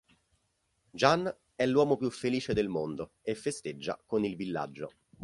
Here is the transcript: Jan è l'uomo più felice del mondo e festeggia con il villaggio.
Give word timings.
Jan 0.95 1.31
è 1.55 1.63
l'uomo 1.67 1.95
più 1.95 2.09
felice 2.09 2.55
del 2.55 2.69
mondo 2.69 3.17
e 3.21 3.35
festeggia 3.35 4.01
con 4.03 4.25
il 4.25 4.35
villaggio. 4.35 4.93